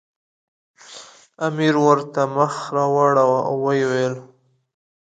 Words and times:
امیر 1.47 1.75
ورته 1.85 2.21
مخ 2.35 2.53
راواړاوه 2.75 3.39
او 3.49 3.55
ویې 3.63 3.85
ویل. 3.89 4.15